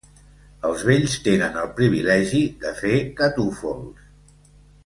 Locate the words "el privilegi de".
1.65-2.75